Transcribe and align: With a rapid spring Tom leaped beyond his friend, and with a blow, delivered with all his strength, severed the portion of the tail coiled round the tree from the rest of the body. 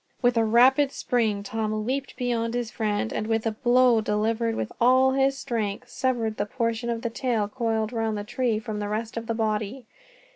With 0.23 0.35
a 0.35 0.43
rapid 0.43 0.91
spring 0.91 1.43
Tom 1.43 1.85
leaped 1.85 2.15
beyond 2.17 2.55
his 2.55 2.71
friend, 2.71 3.13
and 3.13 3.27
with 3.27 3.45
a 3.45 3.51
blow, 3.51 4.01
delivered 4.01 4.55
with 4.55 4.71
all 4.81 5.11
his 5.11 5.37
strength, 5.37 5.89
severed 5.89 6.37
the 6.37 6.47
portion 6.47 6.89
of 6.89 7.03
the 7.03 7.11
tail 7.11 7.47
coiled 7.47 7.93
round 7.93 8.17
the 8.17 8.23
tree 8.23 8.57
from 8.57 8.79
the 8.79 8.89
rest 8.89 9.15
of 9.15 9.27
the 9.27 9.35
body. 9.35 9.85